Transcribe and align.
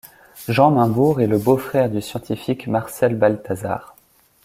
Jean 0.47 0.71
Mainbourg 0.71 1.21
est 1.21 1.27
le 1.27 1.37
beau-frère 1.37 1.87
du 1.87 2.01
scientifique 2.01 2.65
Marcel 2.65 3.15
Baltazard. 3.15 3.95